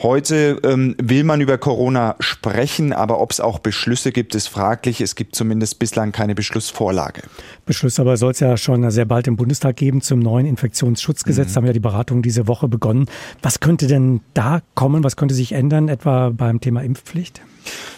Heute 0.00 0.60
ähm, 0.62 0.94
will 1.02 1.24
man 1.24 1.40
über 1.40 1.58
Corona 1.58 2.14
sprechen, 2.20 2.92
aber 2.92 3.20
ob 3.20 3.32
es 3.32 3.40
auch 3.40 3.58
Beschlüsse 3.58 4.12
gibt, 4.12 4.34
ist 4.36 4.46
fraglich. 4.46 5.00
Es 5.00 5.16
gibt 5.16 5.34
zumindest 5.34 5.80
bislang 5.80 6.12
keine 6.12 6.34
Beschlussvorlage. 6.36 7.22
Beschluss 7.66 7.98
aber 7.98 8.16
soll 8.16 8.30
es 8.30 8.40
ja 8.40 8.56
schon 8.56 8.88
sehr 8.90 9.04
bald 9.04 9.26
im 9.26 9.36
Bundestag 9.36 9.76
geben 9.76 10.00
zum 10.00 10.20
neuen 10.20 10.46
Infektionsschutzgesetz. 10.46 11.48
Mhm. 11.48 11.52
Da 11.54 11.56
haben 11.56 11.66
ja 11.66 11.72
die 11.72 11.80
Beratungen 11.80 12.22
diese 12.22 12.46
Woche 12.46 12.68
begonnen. 12.68 13.06
Was 13.42 13.58
könnte 13.58 13.88
denn 13.88 14.20
da 14.34 14.62
kommen? 14.74 15.02
Was 15.02 15.16
könnte 15.16 15.34
sich 15.34 15.52
ändern, 15.52 15.88
etwa 15.88 16.30
beim 16.30 16.60
Thema 16.60 16.82
Impfpflicht? 16.82 17.42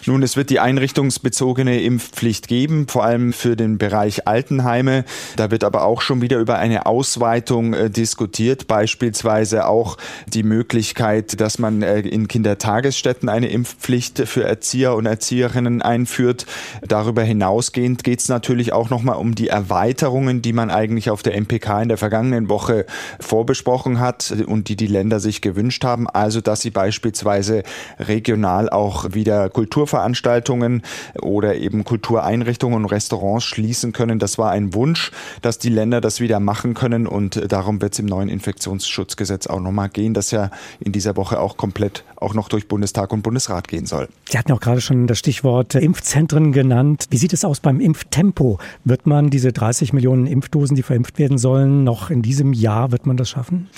Nun, 0.05 0.21
es 0.21 0.35
wird 0.35 0.49
die 0.49 0.59
einrichtungsbezogene 0.59 1.81
Impfpflicht 1.81 2.47
geben, 2.47 2.87
vor 2.89 3.05
allem 3.05 3.31
für 3.31 3.55
den 3.55 3.77
Bereich 3.77 4.27
Altenheime. 4.27 5.05
Da 5.37 5.49
wird 5.49 5.63
aber 5.63 5.85
auch 5.85 6.01
schon 6.01 6.21
wieder 6.21 6.39
über 6.39 6.57
eine 6.57 6.85
Ausweitung 6.85 7.73
äh, 7.73 7.89
diskutiert, 7.89 8.67
beispielsweise 8.67 9.65
auch 9.67 9.97
die 10.27 10.43
Möglichkeit, 10.43 11.39
dass 11.39 11.57
man 11.57 11.81
äh, 11.81 11.99
in 12.01 12.27
Kindertagesstätten 12.27 13.29
eine 13.29 13.47
Impfpflicht 13.47 14.27
für 14.27 14.43
Erzieher 14.43 14.95
und 14.95 15.05
Erzieherinnen 15.05 15.81
einführt. 15.81 16.45
Darüber 16.85 17.23
hinausgehend 17.23 18.03
geht 18.03 18.19
es 18.19 18.27
natürlich 18.27 18.73
auch 18.73 18.89
nochmal 18.89 19.15
um 19.15 19.35
die 19.35 19.47
Erweiterungen, 19.47 20.41
die 20.41 20.53
man 20.53 20.69
eigentlich 20.69 21.09
auf 21.09 21.23
der 21.23 21.39
MPK 21.39 21.83
in 21.83 21.87
der 21.89 21.97
vergangenen 21.97 22.49
Woche 22.49 22.85
vorbesprochen 23.21 24.01
hat 24.01 24.33
und 24.45 24.67
die 24.67 24.75
die 24.75 24.87
Länder 24.87 25.21
sich 25.21 25.41
gewünscht 25.41 25.85
haben. 25.85 26.09
Also, 26.09 26.41
dass 26.41 26.61
sie 26.61 26.71
beispielsweise 26.71 27.63
regional 27.99 28.69
auch 28.69 29.13
wieder 29.13 29.49
Kulturveranstaltungen 29.53 30.81
oder 31.21 31.55
eben 31.55 31.83
Kultureinrichtungen 31.83 32.83
und 32.83 32.85
Restaurants 32.85 33.45
schließen 33.45 33.93
können. 33.93 34.19
Das 34.19 34.37
war 34.37 34.51
ein 34.51 34.73
Wunsch, 34.73 35.11
dass 35.41 35.59
die 35.59 35.69
Länder 35.69 36.01
das 36.01 36.19
wieder 36.19 36.39
machen 36.39 36.73
können 36.73 37.07
und 37.07 37.51
darum 37.51 37.81
wird 37.81 37.93
es 37.93 37.99
im 37.99 38.05
neuen 38.07 38.29
Infektionsschutzgesetz 38.29 39.47
auch 39.47 39.59
nochmal 39.59 39.89
gehen, 39.89 40.13
das 40.13 40.31
ja 40.31 40.49
in 40.79 40.91
dieser 40.91 41.15
Woche 41.15 41.39
auch 41.39 41.57
komplett 41.57 42.03
auch 42.17 42.33
noch 42.33 42.49
durch 42.49 42.67
Bundestag 42.67 43.11
und 43.11 43.21
Bundesrat 43.21 43.67
gehen 43.67 43.85
soll. 43.85 44.07
Sie 44.29 44.37
hatten 44.37 44.51
auch 44.53 44.61
gerade 44.61 44.81
schon 44.81 45.07
das 45.07 45.19
Stichwort 45.19 45.75
Impfzentren 45.75 46.53
genannt. 46.53 47.05
Wie 47.09 47.17
sieht 47.17 47.33
es 47.33 47.43
aus 47.43 47.59
beim 47.59 47.79
Impftempo? 47.79 48.59
Wird 48.85 49.05
man 49.05 49.29
diese 49.29 49.51
30 49.51 49.93
Millionen 49.93 50.25
Impfdosen, 50.25 50.75
die 50.75 50.83
verimpft 50.83 51.19
werden 51.19 51.37
sollen, 51.37 51.83
noch 51.83 52.09
in 52.09 52.21
diesem 52.21 52.53
Jahr, 52.53 52.91
wird 52.91 53.05
man 53.05 53.17
das 53.17 53.29
schaffen? 53.29 53.69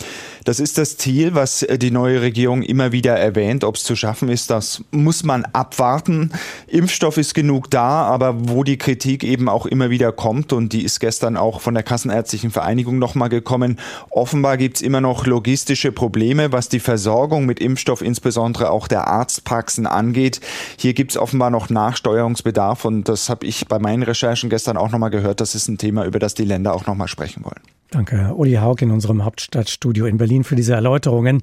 Das 0.44 0.60
ist 0.60 0.78
das 0.78 0.98
Ziel, 0.98 1.34
was 1.34 1.66
die 1.78 1.90
neue 1.90 2.22
Regierung 2.22 2.62
immer 2.62 2.92
wieder 2.92 3.16
erwähnt. 3.16 3.64
Ob 3.64 3.78
es 3.78 3.84
zu 3.84 3.96
schaffen 3.96 4.30
ist, 4.30 4.52
das 4.52 4.84
muss 4.92 5.24
man 5.24 5.44
ab 5.46 5.65
abwarten. 5.66 6.30
Impfstoff 6.68 7.18
ist 7.18 7.34
genug 7.34 7.72
da, 7.72 8.04
aber 8.04 8.50
wo 8.50 8.64
die 8.64 8.78
Kritik 8.78 9.24
eben 9.24 9.50
auch 9.50 9.66
immer 9.66 9.90
wieder 9.90 10.12
kommt 10.12 10.54
und 10.54 10.74
die 10.74 10.84
ist 10.84 11.00
gestern 11.00 11.38
auch 11.38 11.60
von 11.60 11.74
der 11.74 11.82
Kassenärztlichen 11.82 12.52
Vereinigung 12.52 13.00
nochmal 13.00 13.30
gekommen, 13.30 13.80
offenbar 14.12 14.58
gibt 14.58 14.78
es 14.78 14.84
immer 14.84 15.02
noch 15.02 15.26
logistische 15.26 15.92
Probleme, 15.92 16.52
was 16.52 16.70
die 16.70 16.80
Versorgung 16.80 17.48
mit 17.48 17.60
Impfstoff, 17.60 18.04
insbesondere 18.04 18.70
auch 18.70 18.88
der 18.88 19.08
Arztpraxen 19.08 19.88
angeht. 19.88 20.40
Hier 20.78 20.94
gibt 20.94 21.12
es 21.12 21.18
offenbar 21.18 21.50
noch 21.50 21.72
Nachsteuerungsbedarf 21.72 22.86
und 22.86 23.10
das 23.10 23.30
habe 23.30 23.48
ich 23.48 23.68
bei 23.68 23.80
meinen 23.80 24.04
Recherchen 24.04 24.52
gestern 24.52 24.78
auch 24.78 24.92
nochmal 24.92 25.10
gehört. 25.10 25.42
Das 25.42 25.56
ist 25.56 25.68
ein 25.68 25.80
Thema, 25.80 26.06
über 26.06 26.20
das 26.20 26.36
die 26.36 26.46
Länder 26.46 26.76
auch 26.76 26.86
nochmal 26.86 27.08
sprechen 27.08 27.44
wollen. 27.44 27.62
Danke, 27.90 28.34
Uli 28.36 28.56
Haug 28.56 28.78
in 28.82 28.92
unserem 28.92 29.26
Hauptstadtstudio 29.26 30.06
in 30.06 30.18
Berlin 30.18 30.44
für 30.44 30.56
diese 30.56 30.74
Erläuterungen. 30.74 31.42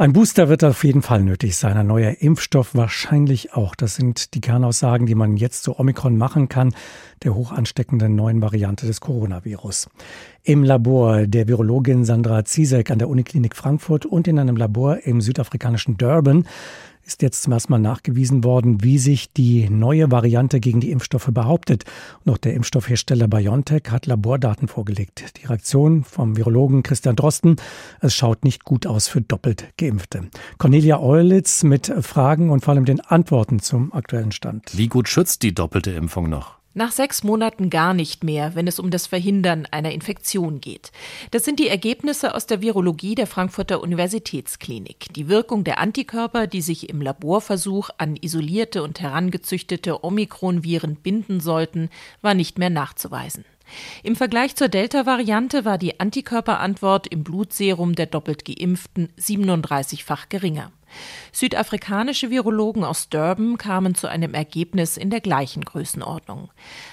Ein 0.00 0.12
Booster 0.12 0.48
wird 0.48 0.62
auf 0.62 0.84
jeden 0.84 1.02
Fall 1.02 1.24
nötig 1.24 1.56
sein, 1.56 1.76
ein 1.76 1.88
neuer 1.88 2.18
Impfstoff 2.20 2.76
wahrscheinlich 2.76 3.54
auch. 3.54 3.74
Das 3.74 3.96
sind 3.96 4.32
die 4.34 4.40
Kernaussagen, 4.40 5.08
die 5.08 5.16
man 5.16 5.36
jetzt 5.36 5.64
zu 5.64 5.76
Omikron 5.76 6.16
machen 6.16 6.48
kann, 6.48 6.72
der 7.24 7.34
hoch 7.34 7.50
ansteckenden 7.50 8.14
neuen 8.14 8.40
Variante 8.40 8.86
des 8.86 9.00
Coronavirus. 9.00 9.88
Im 10.44 10.62
Labor 10.62 11.26
der 11.26 11.48
Virologin 11.48 12.04
Sandra 12.04 12.44
Ziesek 12.44 12.92
an 12.92 13.00
der 13.00 13.08
Uniklinik 13.08 13.56
Frankfurt 13.56 14.06
und 14.06 14.28
in 14.28 14.38
einem 14.38 14.54
Labor 14.56 14.98
im 15.02 15.20
südafrikanischen 15.20 15.96
Durban 15.96 16.46
ist 17.08 17.22
jetzt 17.22 17.42
zum 17.42 17.54
ersten 17.54 17.72
Mal 17.72 17.78
nachgewiesen 17.78 18.44
worden, 18.44 18.84
wie 18.84 18.98
sich 18.98 19.32
die 19.32 19.70
neue 19.70 20.10
Variante 20.10 20.60
gegen 20.60 20.80
die 20.80 20.90
Impfstoffe 20.90 21.30
behauptet. 21.32 21.84
Und 22.24 22.32
auch 22.32 22.38
der 22.38 22.52
Impfstoffhersteller 22.52 23.26
BioNTech 23.26 23.84
hat 23.90 24.04
Labordaten 24.04 24.68
vorgelegt. 24.68 25.24
Die 25.40 25.46
Reaktion 25.46 26.04
vom 26.04 26.36
Virologen 26.36 26.82
Christian 26.82 27.16
Drosten, 27.16 27.56
es 28.00 28.14
schaut 28.14 28.44
nicht 28.44 28.64
gut 28.64 28.86
aus 28.86 29.08
für 29.08 29.22
doppelt 29.22 29.72
Geimpfte. 29.78 30.28
Cornelia 30.58 31.00
Eulitz 31.00 31.62
mit 31.62 31.92
Fragen 32.02 32.50
und 32.50 32.62
vor 32.62 32.74
allem 32.74 32.84
den 32.84 33.00
Antworten 33.00 33.58
zum 33.58 33.92
aktuellen 33.94 34.32
Stand. 34.32 34.76
Wie 34.76 34.88
gut 34.88 35.08
schützt 35.08 35.42
die 35.42 35.54
doppelte 35.54 35.92
Impfung 35.92 36.28
noch? 36.28 36.57
Nach 36.74 36.92
sechs 36.92 37.24
Monaten 37.24 37.70
gar 37.70 37.94
nicht 37.94 38.22
mehr, 38.22 38.54
wenn 38.54 38.66
es 38.68 38.78
um 38.78 38.90
das 38.90 39.06
Verhindern 39.06 39.66
einer 39.70 39.90
Infektion 39.90 40.60
geht. 40.60 40.92
Das 41.30 41.44
sind 41.44 41.58
die 41.58 41.68
Ergebnisse 41.68 42.34
aus 42.34 42.46
der 42.46 42.60
Virologie 42.60 43.14
der 43.14 43.26
Frankfurter 43.26 43.82
Universitätsklinik. 43.82 45.06
Die 45.14 45.28
Wirkung 45.28 45.64
der 45.64 45.78
Antikörper, 45.78 46.46
die 46.46 46.60
sich 46.60 46.88
im 46.88 47.00
Laborversuch 47.00 47.90
an 47.96 48.16
isolierte 48.16 48.82
und 48.82 49.00
herangezüchtete 49.00 50.04
Omikron-Viren 50.04 50.96
binden 50.96 51.40
sollten, 51.40 51.88
war 52.20 52.34
nicht 52.34 52.58
mehr 52.58 52.70
nachzuweisen. 52.70 53.44
Im 54.02 54.16
Vergleich 54.16 54.54
zur 54.54 54.68
Delta-Variante 54.68 55.64
war 55.64 55.78
die 55.78 56.00
Antikörperantwort 56.00 57.06
im 57.06 57.24
Blutserum 57.24 57.94
der 57.94 58.06
doppelt 58.06 58.44
Geimpften 58.44 59.08
37-fach 59.18 60.28
geringer. 60.28 60.70
Südafrikanische 61.32 62.30
Virologen 62.30 62.84
aus 62.84 63.08
Durban 63.08 63.58
kamen 63.58 63.94
zu 63.94 64.08
einem 64.08 64.34
Ergebnis 64.34 64.96
in 64.96 65.10
der 65.10 65.20
gleichen 65.20 65.64
Größenordnung. 65.64 66.50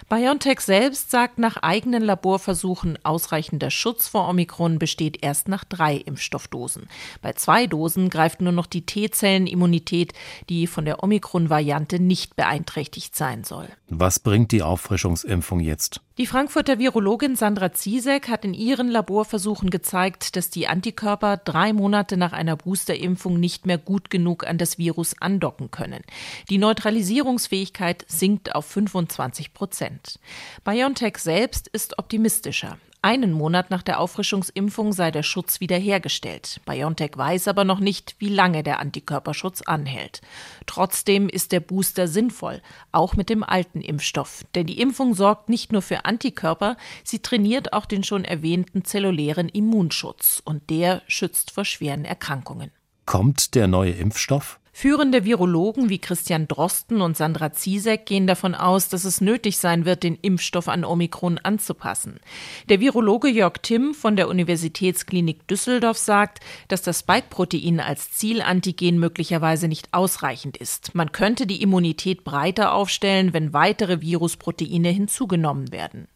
BioNTech 0.09 0.59
selbst 0.59 1.11
sagt 1.11 1.39
nach 1.39 1.57
eigenen 1.57 2.03
Laborversuchen, 2.03 2.99
ausreichender 3.03 3.71
Schutz 3.71 4.07
vor 4.07 4.29
Omikron 4.29 4.79
besteht 4.79 5.23
erst 5.23 5.47
nach 5.47 5.63
drei 5.63 5.95
Impfstoffdosen. 5.95 6.87
Bei 7.21 7.33
zwei 7.33 7.67
Dosen 7.67 8.09
greift 8.09 8.41
nur 8.41 8.53
noch 8.53 8.67
die 8.67 8.85
T-Zellenimmunität, 8.85 10.13
die 10.49 10.67
von 10.67 10.85
der 10.85 11.03
Omikron-Variante 11.03 11.99
nicht 11.99 12.35
beeinträchtigt 12.35 13.15
sein 13.15 13.43
soll. 13.43 13.67
Was 13.87 14.19
bringt 14.19 14.51
die 14.51 14.63
Auffrischungsimpfung 14.63 15.59
jetzt? 15.59 16.01
Die 16.17 16.25
Frankfurter 16.25 16.79
Virologin 16.79 17.35
Sandra 17.35 17.71
Ziesek 17.71 18.29
hat 18.29 18.43
in 18.43 18.55
ihren 18.55 18.89
Laborversuchen 18.89 19.69
gezeigt, 19.69 20.35
dass 20.35 20.49
die 20.49 20.67
Antikörper 20.67 21.37
drei 21.37 21.71
Monate 21.71 22.17
nach 22.17 22.33
einer 22.33 22.55
Boosterimpfung 22.55 23.39
nicht 23.39 23.67
mehr 23.67 23.77
gut 23.77 24.09
genug 24.09 24.47
an 24.47 24.57
das 24.57 24.79
Virus 24.79 25.13
andocken 25.21 25.69
können. 25.69 26.01
Die 26.49 26.57
Neutralisierungsfähigkeit 26.57 28.05
sinkt 28.07 28.55
auf 28.55 28.65
25 28.65 29.53
Prozent. 29.53 30.19
BioNTech 30.63 31.17
selbst 31.19 31.67
ist 31.67 31.99
optimistischer. 31.99 32.79
Einen 33.05 33.33
Monat 33.33 33.69
nach 33.69 33.83
der 33.83 33.99
Auffrischungsimpfung 33.99 34.91
sei 34.91 35.11
der 35.11 35.21
Schutz 35.21 35.59
wiederhergestellt. 35.59 36.59
BioNTech 36.65 37.11
weiß 37.15 37.47
aber 37.47 37.63
noch 37.63 37.79
nicht, 37.79 38.15
wie 38.17 38.29
lange 38.29 38.63
der 38.63 38.79
Antikörperschutz 38.79 39.61
anhält. 39.61 40.21
Trotzdem 40.65 41.29
ist 41.29 41.51
der 41.51 41.59
Booster 41.59 42.07
sinnvoll, 42.07 42.63
auch 42.91 43.15
mit 43.15 43.29
dem 43.29 43.43
alten 43.43 43.81
Impfstoff. 43.81 44.43
Denn 44.55 44.65
die 44.65 44.81
Impfung 44.81 45.13
sorgt 45.13 45.49
nicht 45.49 45.71
nur 45.71 45.83
für 45.83 46.05
Antikörper, 46.05 46.77
sie 47.03 47.19
trainiert 47.19 47.73
auch 47.73 47.85
den 47.85 48.03
schon 48.03 48.25
erwähnten 48.25 48.85
zellulären 48.85 49.49
Immunschutz. 49.49 50.41
Und 50.43 50.71
der 50.71 51.03
schützt 51.05 51.51
vor 51.51 51.63
schweren 51.63 52.05
Erkrankungen. 52.05 52.71
Kommt 53.05 53.53
der 53.53 53.67
neue 53.67 53.91
Impfstoff? 53.91 54.59
Führende 54.77 55.23
Virologen 55.23 55.87
wie 55.87 55.99
Christian 55.99 56.49
Drosten 56.49 56.99
und 56.99 57.15
Sandra 57.15 57.53
Ziesek 57.53 58.05
gehen 58.05 58.27
davon 58.27 58.53
aus, 58.53 58.89
dass 58.89 59.05
es 59.05 59.21
nötig 59.21 59.57
sein 59.57 59.85
wird, 59.85 60.03
den 60.03 60.17
Impfstoff 60.21 60.67
an 60.67 60.83
Omikron 60.83 61.37
anzupassen. 61.37 62.19
Der 62.67 62.81
Virologe 62.81 63.29
Jörg 63.29 63.59
Timm 63.61 63.93
von 63.93 64.17
der 64.17 64.27
Universitätsklinik 64.27 65.47
Düsseldorf 65.47 65.97
sagt, 65.97 66.41
dass 66.67 66.81
das 66.81 66.99
Spike-Protein 66.99 67.79
als 67.79 68.11
Zielantigen 68.11 68.99
möglicherweise 68.99 69.69
nicht 69.69 69.93
ausreichend 69.93 70.57
ist. 70.57 70.93
Man 70.93 71.13
könnte 71.13 71.47
die 71.47 71.61
Immunität 71.61 72.25
breiter 72.25 72.73
aufstellen, 72.73 73.31
wenn 73.31 73.53
weitere 73.53 74.01
Virusproteine 74.01 74.89
hinzugenommen 74.89 75.71
werden. 75.71 76.09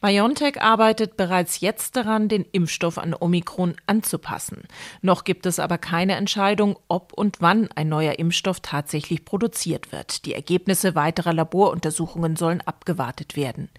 BioNTech 0.00 0.62
arbeitet 0.62 1.16
bereits 1.16 1.58
jetzt 1.58 1.96
daran, 1.96 2.28
den 2.28 2.46
Impfstoff 2.52 2.96
an 2.96 3.12
Omikron 3.18 3.74
anzupassen. 3.88 4.68
Noch 5.02 5.24
gibt 5.24 5.46
es 5.46 5.58
aber 5.58 5.78
keine 5.78 6.14
Entscheidung, 6.14 6.78
ob 6.86 7.12
und 7.12 7.40
wann 7.40 7.68
ein 7.74 7.88
neuer 7.88 8.03
neuer 8.04 8.18
Impfstoff 8.18 8.60
tatsächlich 8.60 9.24
produziert 9.24 9.92
wird. 9.92 10.26
Die 10.26 10.34
Ergebnisse 10.34 10.94
weiterer 10.94 11.32
Laboruntersuchungen 11.32 12.36
sollen 12.36 12.60
abgewartet 12.60 13.36
werden. 13.36 13.70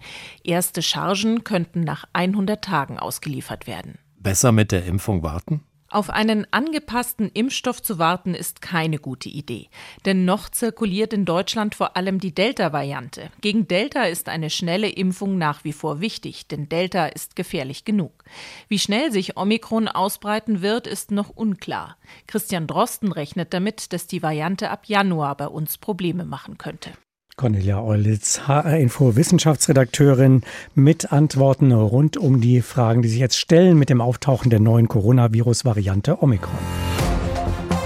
Erste 0.42 0.82
Chargen 0.82 1.44
könnten 1.44 1.80
nach 1.82 2.04
100 2.12 2.62
Tagen 2.62 2.98
ausgeliefert 2.98 3.66
werden. 3.66 3.98
Besser 4.18 4.52
mit 4.52 4.72
der 4.72 4.84
Impfung 4.84 5.22
warten? 5.22 5.62
Auf 5.88 6.10
einen 6.10 6.46
angepassten 6.52 7.30
Impfstoff 7.32 7.80
zu 7.80 7.98
warten 7.98 8.34
ist 8.34 8.60
keine 8.60 8.98
gute 8.98 9.28
Idee. 9.28 9.68
Denn 10.04 10.24
noch 10.24 10.48
zirkuliert 10.48 11.12
in 11.12 11.24
Deutschland 11.24 11.76
vor 11.76 11.96
allem 11.96 12.18
die 12.18 12.34
Delta-Variante. 12.34 13.30
Gegen 13.40 13.68
Delta 13.68 14.04
ist 14.04 14.28
eine 14.28 14.50
schnelle 14.50 14.88
Impfung 14.88 15.38
nach 15.38 15.62
wie 15.62 15.72
vor 15.72 16.00
wichtig, 16.00 16.48
denn 16.48 16.68
Delta 16.68 17.06
ist 17.06 17.36
gefährlich 17.36 17.84
genug. 17.84 18.24
Wie 18.68 18.80
schnell 18.80 19.12
sich 19.12 19.36
Omikron 19.36 19.86
ausbreiten 19.86 20.60
wird, 20.60 20.88
ist 20.88 21.12
noch 21.12 21.30
unklar. 21.30 21.96
Christian 22.26 22.66
Drosten 22.66 23.12
rechnet 23.12 23.54
damit, 23.54 23.92
dass 23.92 24.08
die 24.08 24.22
Variante 24.22 24.70
ab 24.70 24.86
Januar 24.86 25.36
bei 25.36 25.46
uns 25.46 25.78
Probleme 25.78 26.24
machen 26.24 26.58
könnte. 26.58 26.92
Cornelia 27.36 27.82
Eulitz, 27.82 28.48
HR-Info 28.48 29.14
Wissenschaftsredakteurin 29.14 30.40
mit 30.74 31.12
Antworten 31.12 31.70
rund 31.70 32.16
um 32.16 32.40
die 32.40 32.62
Fragen, 32.62 33.02
die 33.02 33.10
sich 33.10 33.18
jetzt 33.18 33.36
stellen 33.36 33.78
mit 33.78 33.90
dem 33.90 34.00
Auftauchen 34.00 34.48
der 34.48 34.58
neuen 34.58 34.88
Coronavirus-Variante 34.88 36.22
Omikron. 36.22 36.56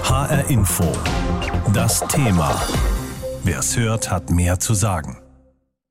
HR-Info. 0.03 0.85
Das 1.73 1.99
Thema. 2.07 2.61
Wer 3.43 3.59
es 3.59 3.77
hört, 3.77 4.09
hat 4.09 4.29
mehr 4.29 4.57
zu 4.61 4.73
sagen. 4.73 5.20